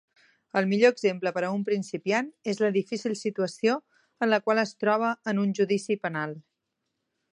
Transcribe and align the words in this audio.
El 0.59 0.67
millor 0.69 0.93
exemple 0.93 1.33
per 1.35 1.43
a 1.47 1.51
un 1.57 1.65
principiant 1.67 2.31
és 2.53 2.61
la 2.65 2.71
difícil 2.77 3.17
situació 3.19 3.75
en 4.27 4.33
la 4.33 4.41
qual 4.47 4.63
es 4.63 4.73
troba 4.85 5.13
en 5.33 5.43
un 5.43 5.53
judici 5.61 5.99
penal. 6.07 6.35